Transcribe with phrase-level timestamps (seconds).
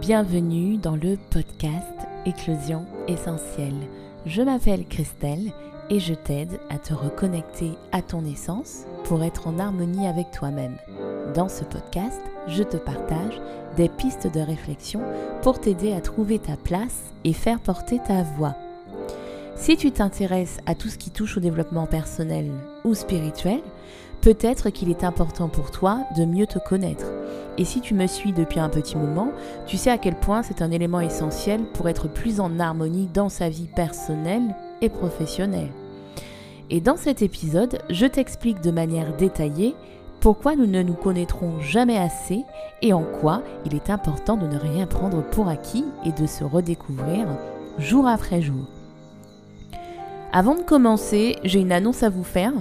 [0.00, 1.82] Bienvenue dans le podcast
[2.26, 3.74] Éclosion essentielle.
[4.26, 5.52] Je m'appelle Christelle
[5.88, 10.76] et je t'aide à te reconnecter à ton essence pour être en harmonie avec toi-même.
[11.34, 13.40] Dans ce podcast, je te partage
[13.76, 15.00] des pistes de réflexion
[15.42, 18.54] pour t'aider à trouver ta place et faire porter ta voix.
[19.56, 22.50] Si tu t'intéresses à tout ce qui touche au développement personnel
[22.84, 23.60] ou spirituel,
[24.20, 27.06] peut-être qu'il est important pour toi de mieux te connaître.
[27.58, 29.32] Et si tu me suis depuis un petit moment,
[29.66, 33.28] tu sais à quel point c'est un élément essentiel pour être plus en harmonie dans
[33.28, 35.70] sa vie personnelle et professionnelle.
[36.68, 39.74] Et dans cet épisode, je t'explique de manière détaillée
[40.20, 42.44] pourquoi nous ne nous connaîtrons jamais assez
[42.82, 46.42] et en quoi il est important de ne rien prendre pour acquis et de se
[46.42, 47.26] redécouvrir
[47.78, 48.75] jour après jour.
[50.36, 52.52] Avant de commencer, j'ai une annonce à vous faire.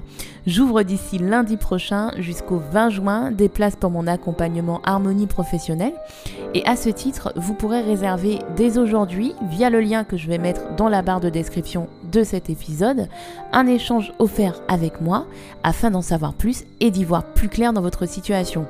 [0.48, 5.92] J'ouvre d'ici lundi prochain jusqu'au 20 juin des places pour mon accompagnement harmonie professionnelle.
[6.54, 10.38] Et à ce titre, vous pourrez réserver dès aujourd'hui, via le lien que je vais
[10.38, 13.10] mettre dans la barre de description de cet épisode,
[13.52, 15.26] un échange offert avec moi
[15.64, 18.68] afin d'en savoir plus et d'y voir plus clair dans votre situation.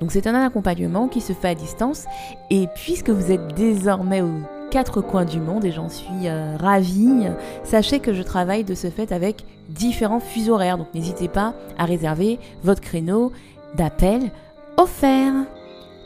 [0.00, 2.04] Donc c'est un accompagnement qui se fait à distance
[2.50, 4.28] et puisque vous êtes désormais au
[4.74, 7.28] quatre coins du monde et j'en suis euh, ravie.
[7.62, 11.84] Sachez que je travaille de ce fait avec différents fuseaux horaires, donc n'hésitez pas à
[11.84, 13.30] réserver votre créneau
[13.76, 14.32] d'appel
[14.76, 15.32] offert.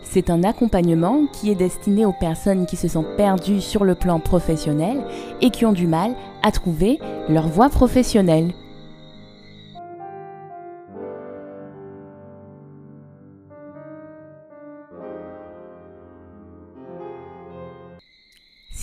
[0.02, 4.20] C'est un accompagnement qui est destiné aux personnes qui se sont perdues sur le plan
[4.20, 5.03] professionnel
[5.41, 6.98] et qui ont du mal à trouver
[7.30, 8.53] leur voie professionnelle.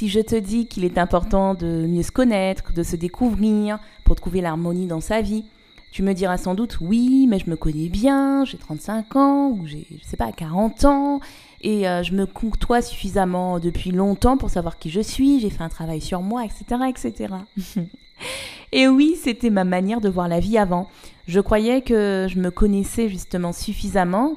[0.06, 4.16] Si je te dis qu'il est important de mieux se connaître, de se découvrir pour
[4.16, 5.46] trouver l'harmonie dans sa vie,
[5.92, 9.66] tu me diras sans doute oui, mais je me connais bien, j'ai 35 ans ou
[9.66, 11.22] j'ai je sais pas 40 ans
[11.62, 15.64] et euh, je me courtois suffisamment depuis longtemps pour savoir qui je suis, j'ai fait
[15.64, 17.34] un travail sur moi, etc., etc.
[18.72, 20.88] et oui, c'était ma manière de voir la vie avant.
[21.28, 24.36] Je croyais que je me connaissais justement suffisamment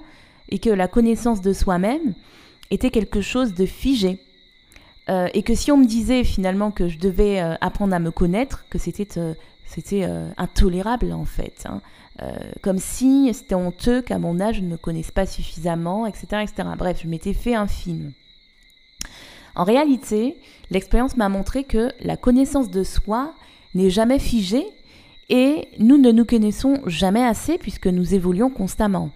[0.49, 2.15] et que la connaissance de soi-même
[2.71, 4.19] était quelque chose de figé
[5.09, 8.11] euh, et que si on me disait finalement que je devais euh, apprendre à me
[8.11, 11.65] connaître, que c'était euh, intolérable en fait.
[11.67, 11.81] Hein.
[12.63, 16.43] comme si c'était honteux qu'à mon âge je ne me connaisse pas suffisamment, etc.
[16.43, 16.69] etc.
[16.77, 18.13] Bref, je m'étais fait un film.
[19.55, 20.37] En réalité,
[20.71, 23.33] l'expérience m'a montré que la connaissance de soi
[23.75, 24.67] n'est jamais figée
[25.29, 29.11] et nous ne nous connaissons jamais assez puisque nous évoluons constamment.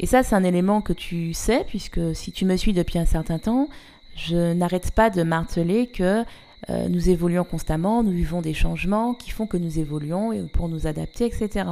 [0.00, 3.06] Et ça, c'est un élément que tu sais, puisque si tu me suis depuis un
[3.06, 3.68] certain temps,
[4.18, 6.24] je n'arrête pas de marteler que
[6.70, 10.86] euh, nous évoluons constamment, nous vivons des changements qui font que nous évoluons pour nous
[10.86, 11.66] adapter, etc.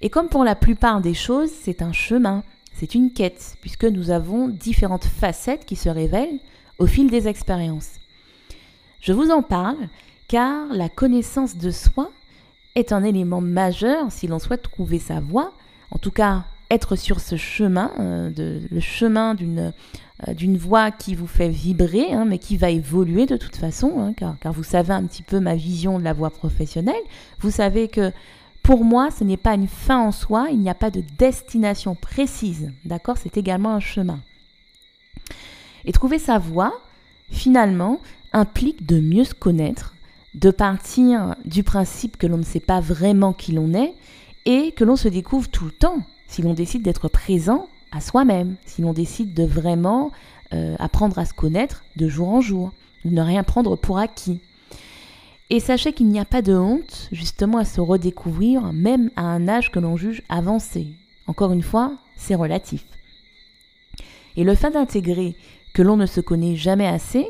[0.00, 4.10] Et comme pour la plupart des choses, c'est un chemin, c'est une quête, puisque nous
[4.10, 6.38] avons différentes facettes qui se révèlent
[6.78, 7.90] au fil des expériences.
[9.00, 9.88] Je vous en parle
[10.28, 12.10] car la connaissance de soi
[12.76, 15.52] est un élément majeur si l'on souhaite trouver sa voie,
[15.90, 19.72] en tout cas être sur ce chemin, euh, le chemin d'une
[20.26, 24.00] euh, d'une voix qui vous fait vibrer, hein, mais qui va évoluer de toute façon,
[24.00, 26.96] hein, car, vous savez un petit peu ma vision de la voix professionnelle.
[27.38, 28.10] Vous savez que
[28.64, 31.94] pour moi, ce n'est pas une fin en soi, il n'y a pas de destination
[31.94, 33.16] précise, d'accord?
[33.16, 34.18] C'est également un chemin.
[35.84, 36.74] Et trouver sa voix,
[37.30, 38.00] finalement,
[38.32, 39.94] implique de mieux se connaître,
[40.34, 43.94] de partir du principe que l'on ne sait pas vraiment qui l'on est
[44.46, 48.56] et que l'on se découvre tout le temps si l'on décide d'être présent à soi-même,
[48.66, 50.12] si l'on décide de vraiment
[50.52, 52.72] euh, apprendre à se connaître de jour en jour,
[53.04, 54.40] de ne rien prendre pour acquis.
[55.50, 59.48] Et sachez qu'il n'y a pas de honte justement à se redécouvrir, même à un
[59.48, 60.88] âge que l'on juge avancé.
[61.26, 62.84] Encore une fois, c'est relatif.
[64.36, 65.34] Et le fait d'intégrer
[65.72, 67.26] que l'on ne se connaît jamais assez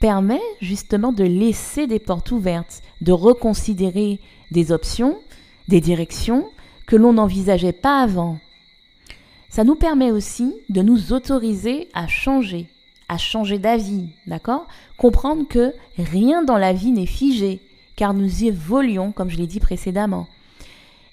[0.00, 4.20] permet justement de laisser des portes ouvertes, de reconsidérer
[4.50, 5.18] des options,
[5.68, 6.46] des directions
[6.88, 8.38] que l'on n'envisageait pas avant,
[9.50, 12.66] ça nous permet aussi de nous autoriser à changer,
[13.10, 14.66] à changer d'avis, d'accord?
[14.96, 17.60] Comprendre que rien dans la vie n'est figé,
[17.94, 20.28] car nous évoluons, comme je l'ai dit précédemment.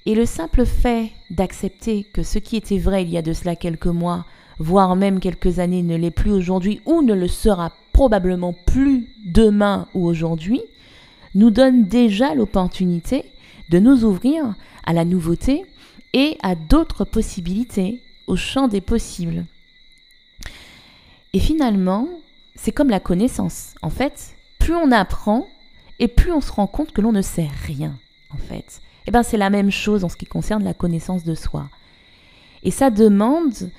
[0.06, 3.58] Et le simple fait d'accepter que ce qui était vrai il y a de cela
[3.58, 4.26] quelques mois,
[4.60, 9.88] voire même quelques années, ne l'est plus aujourd'hui ou ne le sera probablement plus demain
[9.94, 10.62] ou aujourd'hui,
[11.34, 13.26] nous donne déjà l'opportunité
[13.70, 15.66] de nous ouvrir à la nouveauté
[16.14, 19.46] et à d'autres possibilités au champ des possibles.
[21.34, 22.08] Et finalement,
[22.56, 23.76] c'est comme la connaissance.
[23.82, 25.48] En fait, plus on apprend
[26.00, 27.98] et plus on se rend compte que l'on ne sait rien,
[28.32, 28.82] en fait.
[29.08, 31.70] Eh bien, c'est la même chose en ce qui concerne la connaissance de soi.
[32.64, 33.70] Et ça demande,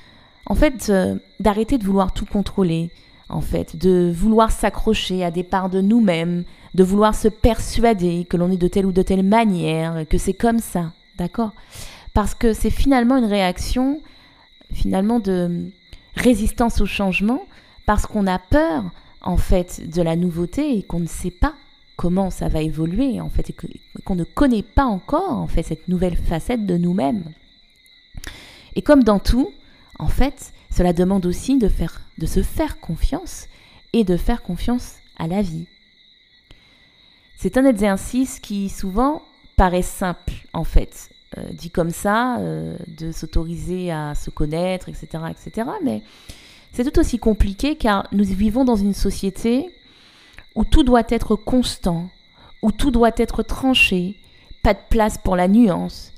[0.47, 2.91] en fait, euh, d'arrêter de vouloir tout contrôler,
[3.29, 6.45] en fait, de vouloir s'accrocher à des parts de nous-mêmes,
[6.75, 10.35] de vouloir se persuader que l'on est de telle ou de telle manière, que c'est
[10.35, 11.53] comme ça, d'accord?
[12.15, 14.01] Parce que c'est finalement une réaction,
[14.73, 15.71] finalement, de
[16.15, 17.43] résistance au changement,
[17.85, 18.85] parce qu'on a peur,
[19.23, 21.55] en fait, de la nouveauté et qu'on ne sait pas
[21.97, 23.55] comment ça va évoluer, en fait, et
[24.05, 27.25] qu'on ne connaît pas encore, en fait, cette nouvelle facette de nous-mêmes.
[28.77, 29.51] Et comme dans tout,
[29.99, 33.47] en fait, cela demande aussi de, faire, de se faire confiance
[33.93, 35.67] et de faire confiance à la vie.
[37.37, 39.23] C'est un exercice qui souvent
[39.57, 45.25] paraît simple, en fait, euh, dit comme ça, euh, de s'autoriser à se connaître, etc.,
[45.31, 45.69] etc.
[45.83, 46.03] Mais
[46.73, 49.71] c'est tout aussi compliqué car nous vivons dans une société
[50.55, 52.09] où tout doit être constant,
[52.63, 54.17] où tout doit être tranché,
[54.63, 56.13] pas de place pour la nuance,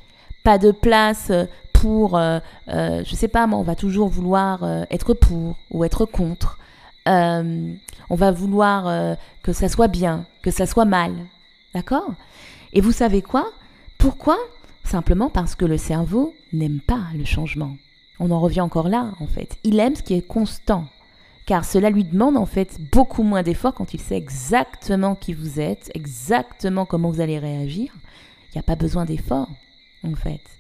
[0.45, 1.33] pas de place
[1.79, 5.85] pour, euh, euh, je sais pas, moi, on va toujours vouloir euh, être pour ou
[5.85, 6.59] être contre.
[7.07, 11.13] on va vouloir que ça soit bien, que ça soit mal.
[11.75, 12.11] D'accord?
[12.73, 13.47] Et vous savez quoi?
[13.97, 14.37] Pourquoi?
[14.85, 17.77] Simplement parce que le cerveau n'aime pas le changement.
[18.19, 19.57] On en revient encore là, en fait.
[19.65, 20.85] Il aime ce qui est constant.
[21.47, 25.61] Car cela lui demande en fait beaucoup moins d'efforts quand il sait exactement qui vous
[25.61, 27.91] êtes, exactement comment vous allez réagir.
[28.49, 29.49] Il n'y a pas besoin d'efforts,
[30.03, 30.58] en fait.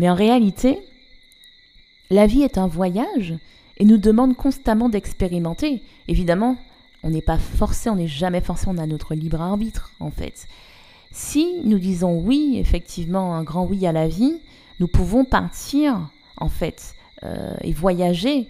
[0.00, 0.78] Mais en réalité,
[2.08, 3.34] la vie est un voyage
[3.76, 5.82] et nous demande constamment d'expérimenter.
[6.08, 6.56] Évidemment,
[7.02, 10.48] on n'est pas forcé, on n'est jamais forcé, on a notre libre arbitre en fait.
[11.12, 14.38] Si nous disons oui, effectivement, un grand oui à la vie,
[14.78, 16.08] nous pouvons partir
[16.38, 18.48] en fait euh, et voyager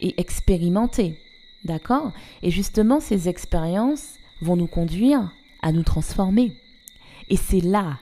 [0.00, 1.18] et expérimenter.
[1.64, 2.12] D'accord?
[2.44, 6.52] Et justement, ces expériences vont nous conduire à nous transformer.
[7.30, 7.98] Et c'est là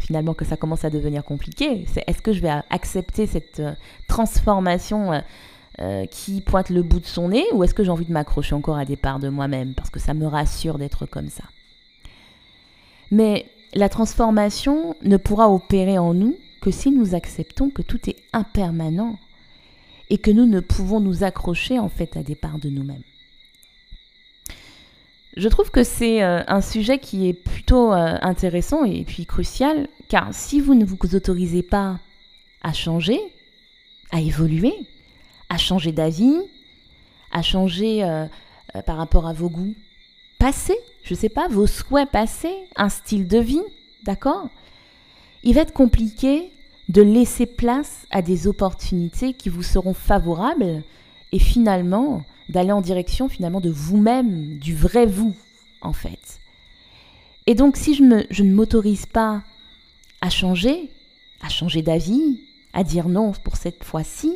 [0.00, 1.84] finalement que ça commence à devenir compliqué.
[1.92, 3.74] C'est est-ce que je vais accepter cette euh,
[4.08, 5.20] transformation euh,
[5.80, 8.54] euh, qui pointe le bout de son nez ou est-ce que j'ai envie de m'accrocher
[8.54, 11.44] encore à des parts de moi-même parce que ça me rassure d'être comme ça.
[13.10, 18.16] Mais la transformation ne pourra opérer en nous que si nous acceptons que tout est
[18.32, 19.18] impermanent
[20.08, 23.02] et que nous ne pouvons nous accrocher en fait à des parts de nous-mêmes.
[25.36, 29.88] Je trouve que c'est euh, un sujet qui est plutôt euh, intéressant et puis crucial,
[30.08, 31.98] car si vous ne vous autorisez pas
[32.62, 33.18] à changer,
[34.10, 34.74] à évoluer,
[35.48, 36.36] à changer d'avis,
[37.30, 38.26] à changer euh,
[38.86, 39.74] par rapport à vos goûts
[40.38, 43.62] passés, je sais pas, vos souhaits passés, un style de vie,
[44.04, 44.48] d'accord?
[45.44, 46.50] Il va être compliqué
[46.88, 50.82] de laisser place à des opportunités qui vous seront favorables
[51.30, 55.34] et finalement d'aller en direction finalement de vous-même, du vrai vous,
[55.80, 56.40] en fait.
[57.46, 59.42] Et donc si je, ne m'autorise pas
[60.20, 60.90] à changer,
[61.40, 62.40] à changer d'avis,
[62.72, 64.32] à dire non pour cette fois-ci,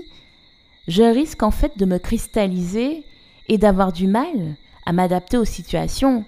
[0.88, 3.04] je risque en fait de me cristalliser
[3.48, 4.56] et d'avoir du mal
[4.86, 6.24] à m'adapter aux situations.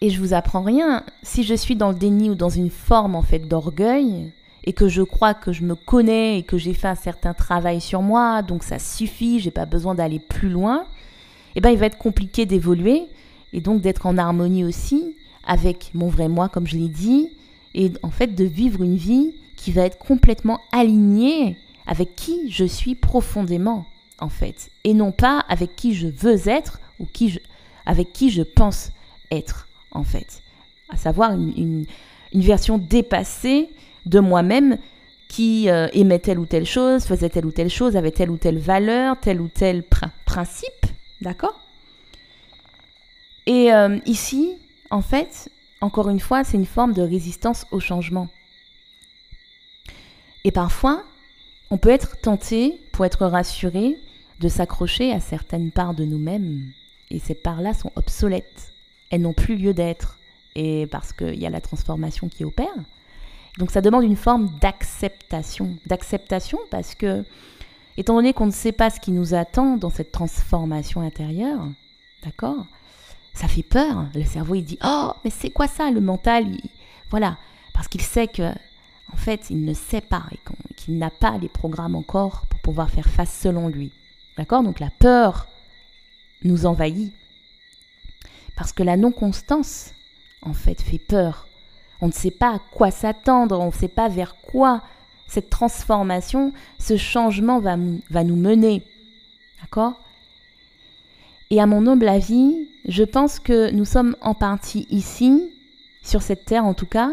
[0.00, 3.14] Et je vous apprends rien, si je suis dans le déni ou dans une forme
[3.14, 4.32] en fait d'orgueil,
[4.64, 7.80] et que je crois que je me connais et que j'ai fait un certain travail
[7.80, 10.84] sur moi, donc ça suffit, j'ai pas besoin d'aller plus loin,
[11.54, 13.04] eh ben il va être compliqué d'évoluer
[13.52, 15.16] et donc d'être en harmonie aussi
[15.46, 17.30] avec mon vrai moi, comme je l'ai dit,
[17.74, 22.64] et en fait de vivre une vie qui va être complètement alignée avec qui je
[22.64, 23.86] suis profondément,
[24.20, 27.38] en fait, et non pas avec qui je veux être ou qui je,
[27.86, 28.92] avec qui je pense
[29.30, 30.42] être, en fait.
[30.90, 31.86] À savoir une,
[32.32, 33.70] une version dépassée
[34.06, 34.78] de moi-même
[35.28, 38.36] qui euh, aimait telle ou telle chose, faisait telle ou telle chose, avait telle ou
[38.36, 39.84] telle valeur, tel ou tel
[40.24, 40.86] principe,
[41.20, 41.60] d'accord?
[43.46, 44.56] Et euh, ici,
[44.90, 45.48] en fait,
[45.80, 48.28] encore une fois, c'est une forme de résistance au changement.
[50.44, 51.04] Et parfois,
[51.70, 53.96] on peut être tenté, pour être rassuré,
[54.40, 56.72] de s'accrocher à certaines parts de nous-mêmes.
[57.10, 58.72] Et ces parts-là sont obsolètes.
[59.10, 60.18] Elles n'ont plus lieu d'être.
[60.56, 62.74] Et parce qu'il y a la transformation qui opère,
[63.58, 65.76] donc ça demande une forme d'acceptation.
[65.86, 67.24] D'acceptation parce que,
[67.96, 71.66] étant donné qu'on ne sait pas ce qui nous attend dans cette transformation intérieure,
[72.24, 72.66] d'accord
[73.34, 74.06] Ça fait peur.
[74.14, 76.46] Le cerveau, il dit Oh, mais c'est quoi ça Le mental,
[77.10, 77.36] voilà.
[77.74, 78.50] Parce qu'il sait que,
[79.12, 80.38] en fait, il ne sait pas et
[80.76, 83.92] qu'il n'a pas les programmes encore pour pouvoir faire face selon lui.
[84.36, 84.62] D'accord?
[84.62, 85.48] Donc la peur
[86.44, 87.12] nous envahit.
[88.56, 89.92] Parce que la non-constance,
[90.42, 91.46] en fait, fait peur
[92.00, 94.82] on ne sait pas à quoi s'attendre, on ne sait pas vers quoi
[95.26, 98.82] cette transformation, ce changement va, nous mener.
[99.60, 100.00] D'accord?
[101.50, 105.50] Et à mon humble avis, je pense que nous sommes en partie ici,
[106.02, 107.12] sur cette terre en tout cas,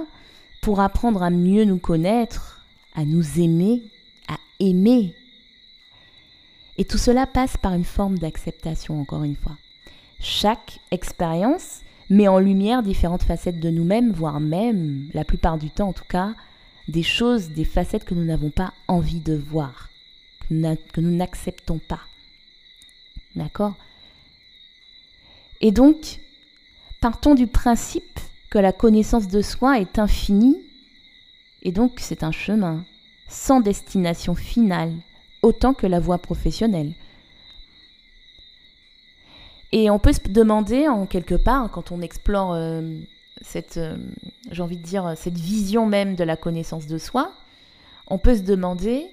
[0.61, 2.65] pour apprendre à mieux nous connaître,
[2.95, 3.83] à nous aimer,
[4.27, 5.13] à aimer.
[6.77, 9.57] Et tout cela passe par une forme d'acceptation, encore une fois.
[10.19, 15.89] Chaque expérience met en lumière différentes facettes de nous-mêmes, voire même, la plupart du temps
[15.89, 16.33] en tout cas,
[16.87, 19.89] des choses, des facettes que nous n'avons pas envie de voir,
[20.49, 22.01] que nous n'acceptons pas.
[23.35, 23.75] D'accord?
[25.59, 26.19] Et donc,
[27.01, 30.57] partons du principe que la connaissance de soi est infinie,
[31.63, 32.85] et donc c'est un chemin
[33.27, 34.93] sans destination finale,
[35.41, 36.93] autant que la voie professionnelle.
[39.71, 42.81] Et on peut se demander, en quelque part, quand on explore euh,
[43.41, 43.97] cette, euh,
[44.71, 47.31] dire, cette vision même de la connaissance de soi,
[48.07, 49.07] on peut se demander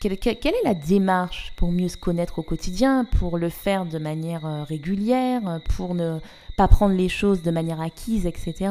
[0.00, 4.46] quelle, est la démarche pour mieux se connaître au quotidien, pour le faire de manière
[4.46, 6.18] euh, régulière, pour ne
[6.56, 8.70] pas prendre les choses de manière acquise, etc.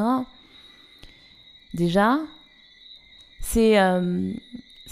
[1.74, 2.20] Déjà,
[3.40, 3.76] c'est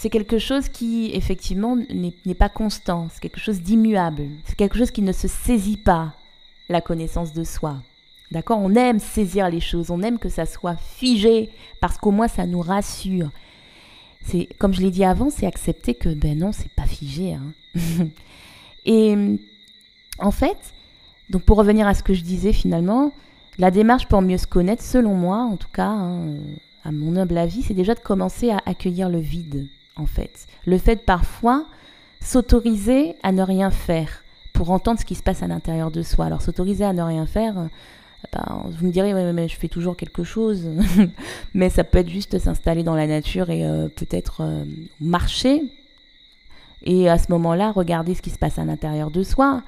[0.03, 4.91] c'est quelque chose qui, effectivement, n'est pas constant, c'est quelque chose d'immuable, c'est quelque chose
[4.91, 6.13] qui ne se saisit pas,
[6.67, 7.77] la connaissance de soi.
[8.29, 8.59] D'accord?
[8.61, 12.45] On aime saisir les choses, on aime que ça soit figé, parce qu'au moins ça
[12.45, 13.29] nous rassure.
[14.25, 17.35] C'est Comme je l'ai dit avant, c'est accepter que, ben non, c'est pas figé.
[17.35, 17.53] Hein.
[18.85, 19.15] Et
[20.19, 20.73] en fait,
[21.29, 23.13] donc pour revenir à ce que je disais finalement,
[23.57, 26.35] la démarche pour mieux se connaître, selon moi, en tout cas, hein,
[26.83, 30.47] à mon humble avis, c'est déjà de commencer à accueillir le vide en fait.
[30.65, 31.65] Le fait parfois
[32.21, 34.23] s'autoriser à ne rien faire
[34.53, 36.25] pour entendre ce qui se passe à l'intérieur de soi.
[36.25, 37.67] Alors s'autoriser à ne rien faire, euh,
[38.31, 39.11] ben, vous me direz,
[39.47, 40.67] je fais toujours quelque chose.
[41.53, 44.63] mais ça peut être juste s'installer dans la nature et euh, peut-être euh,
[44.99, 45.63] marcher.
[46.85, 49.63] Et à ce moment-là, regarder ce qui se passe à l'intérieur de soi.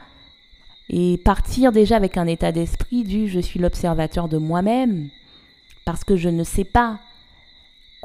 [0.90, 5.10] Et partir déjà avec un état d'esprit du je suis l'observateur de moi-même.
[5.84, 7.00] Parce que je ne sais pas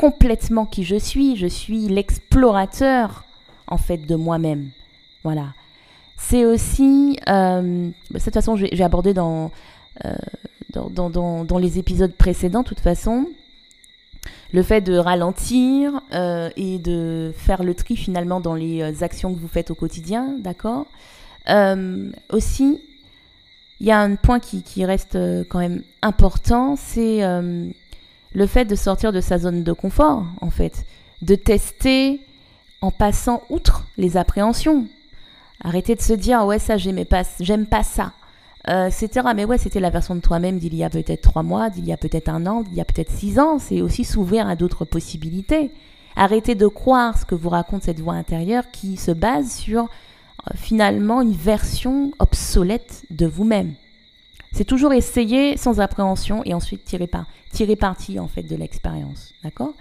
[0.01, 3.25] complètement qui je suis, je suis l'explorateur
[3.67, 4.71] en fait de moi-même.
[5.25, 5.49] Voilà.
[6.17, 9.49] C'est aussi, euh, de toute façon j'ai abordé euh,
[10.71, 13.27] dans, dans, dans, les épisodes précédents, de toute façon,
[14.53, 19.39] le fait de ralentir euh, et de faire le tri finalement dans les actions que
[19.39, 20.87] vous faites au quotidien, d'accord?
[22.31, 22.81] Aussi,
[23.81, 25.19] il y a un point qui, qui, reste
[25.51, 27.23] quand même important, c'est
[28.33, 30.85] le fait de sortir de sa zone de confort, en fait,
[31.23, 32.21] de tester
[32.81, 34.87] en passant outre les appréhensions.
[35.63, 38.13] Arrêter de se dire ouais ça j'aimais pas, j'aime pas ça,
[38.69, 39.29] euh, etc.
[39.35, 41.93] Mais ouais c'était la version de toi-même d'il y a peut-être trois mois, d'il y
[41.93, 43.59] a peut-être un an, d'il y a peut-être six ans.
[43.59, 45.71] C'est aussi s'ouvrir à d'autres possibilités.
[46.17, 50.55] Arrêter de croire ce que vous raconte cette voix intérieure qui se base sur euh,
[50.55, 53.75] finalement une version obsolète de vous-même.
[54.53, 59.33] C'est toujours essayer sans appréhension et ensuite tirer, par, tirer parti en fait de l'expérience,
[59.45, 59.75] d'accord?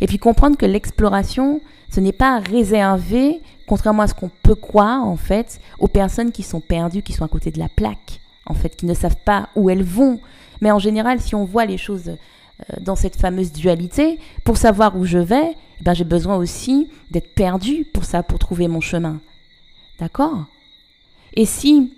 [0.00, 1.60] Et puis comprendre que l'exploration,
[1.90, 6.42] ce n'est pas réservé, contrairement à ce qu'on peut croire en fait, aux personnes qui
[6.42, 9.48] sont perdues, qui sont à côté de la plaque, en fait, qui ne savent pas
[9.56, 10.20] où elles vont.
[10.60, 14.96] Mais en général, si on voit les choses euh, dans cette fameuse dualité, pour savoir
[14.96, 18.80] où je vais, eh ben, j'ai besoin aussi d'être perdu pour ça, pour trouver mon
[18.80, 19.20] chemin.
[19.98, 20.46] D'accord?
[21.34, 21.94] Et si,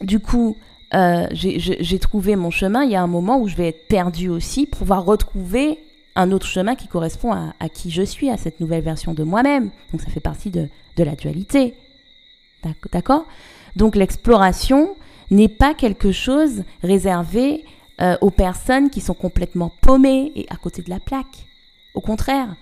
[0.00, 0.56] du coup,
[0.94, 4.28] euh, j'ai trouvé mon chemin, il y a un moment où je vais être perdue
[4.28, 5.78] aussi pour pouvoir retrouver
[6.14, 9.70] un autre chemin qui correspond à, qui je suis, à cette nouvelle version de moi-même.
[9.92, 10.68] Donc ça fait partie de,
[10.98, 11.74] la dualité.
[12.92, 13.24] D'accord?
[13.76, 14.94] Donc l'exploration
[15.30, 17.64] n'est pas quelque chose réservé
[18.02, 21.46] euh, aux personnes qui sont complètement paumées et à côté de la plaque.
[21.94, 22.54] Au contraire,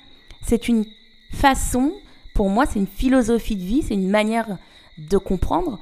[0.42, 0.84] c'est une
[1.32, 1.92] façon,
[2.34, 4.58] pour moi, c'est une philosophie de vie, c'est une manière
[4.98, 5.80] de comprendre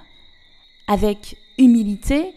[0.86, 2.32] avec humilité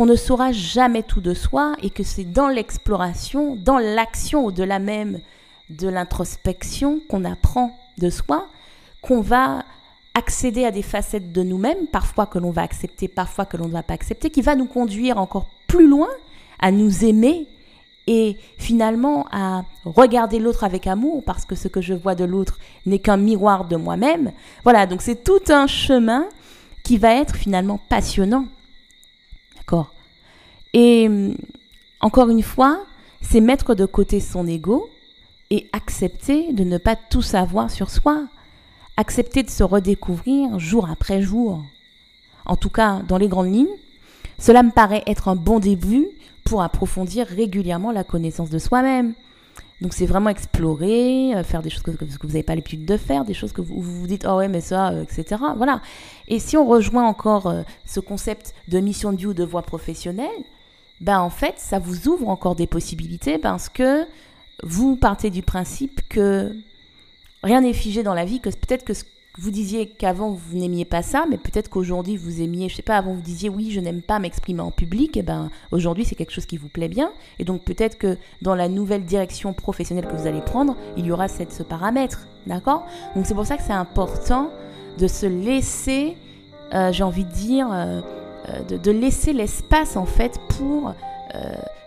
[0.00, 4.78] qu'on ne saura jamais tout de soi et que c'est dans l'exploration, dans l'action au-delà
[4.78, 5.20] même
[5.68, 8.46] de l'introspection qu'on apprend de soi,
[9.02, 9.62] qu'on va
[10.14, 13.72] accéder à des facettes de nous-mêmes, parfois que l'on va accepter, parfois que l'on ne
[13.72, 16.08] va pas accepter, qui va nous conduire encore plus loin
[16.60, 17.46] à nous aimer
[18.06, 22.58] et finalement à regarder l'autre avec amour parce que ce que je vois de l'autre
[22.86, 24.32] n'est qu'un miroir de moi-même.
[24.64, 26.24] Voilà, donc c'est tout un chemin
[26.84, 28.46] qui va être finalement passionnant.
[29.60, 29.92] D'accord
[30.72, 31.36] Et hum,
[32.00, 32.84] encore une fois,
[33.20, 34.88] c'est mettre de côté son ego
[35.50, 38.24] et accepter de ne pas tout savoir sur soi.
[38.96, 41.62] Accepter de se redécouvrir jour après jour.
[42.46, 43.76] En tout cas, dans les grandes lignes,
[44.38, 46.08] cela me paraît être un bon début
[46.44, 49.14] pour approfondir régulièrement la connaissance de soi-même.
[49.80, 53.24] Donc c'est vraiment explorer, euh, faire des choses que, vous n'avez pas l'habitude de faire,
[53.24, 55.40] des choses que vous vous, dites, oh ouais, mais ça, euh, etc.
[55.56, 55.80] Voilà.
[56.28, 59.62] Et si on rejoint encore euh, ce concept de mission de vie ou de voie
[59.62, 60.28] professionnelle,
[61.00, 64.04] ben en fait, ça vous ouvre encore des possibilités parce que
[64.62, 66.54] vous partez du principe que
[67.42, 69.04] rien n'est figé dans la vie, que peut-être que ce
[69.40, 72.98] vous disiez qu'avant vous n'aimiez pas ça, mais peut-être qu'aujourd'hui vous aimiez, je sais pas,
[72.98, 76.32] avant vous disiez oui, je n'aime pas m'exprimer en public, et ben aujourd'hui c'est quelque
[76.32, 80.14] chose qui vous plaît bien, et donc peut-être que dans la nouvelle direction professionnelle que
[80.14, 82.84] vous allez prendre, il y aura cette, ce paramètre, d'accord?
[83.16, 84.50] Donc c'est pour ça que c'est important
[84.98, 86.18] de se laisser,
[86.74, 88.02] euh, j'ai envie de dire, euh,
[88.50, 90.94] euh, de, laisser l'espace en fait pour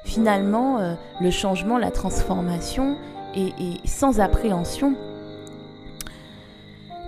[0.05, 2.95] finalement le changement, la transformation,
[3.35, 3.51] et
[3.85, 4.95] sans appréhension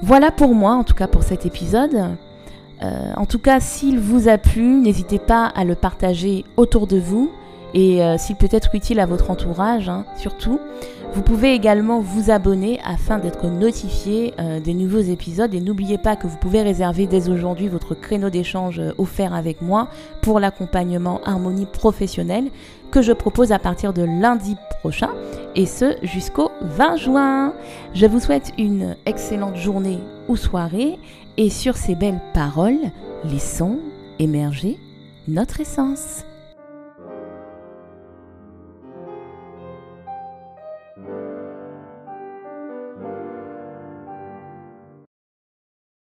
[0.02, 2.16] voilà pour moi, en tout cas pour cet épisode.
[2.84, 7.00] Euh, en tout cas, s'il vous a plu, n'hésitez pas à le partager autour de
[7.00, 7.32] vous
[7.74, 10.60] et euh, s'il peut être utile à votre entourage, hein, surtout.
[11.14, 16.18] Vous pouvez également vous abonner afin d'être notifié euh, des nouveaux épisodes et n'oubliez pas
[16.18, 19.88] que vous pouvez réserver dès aujourd'hui votre créneau d'échange offert avec moi
[20.22, 22.50] pour l'accompagnement harmonie professionnelle
[22.92, 24.58] que je propose à partir de lundi
[25.56, 27.54] et ce jusqu'au 20 juin.
[27.94, 30.98] Je vous souhaite une excellente journée ou soirée
[31.38, 32.92] et sur ces belles paroles,
[33.24, 33.80] laissons
[34.20, 34.78] émerger
[35.28, 36.24] notre essence.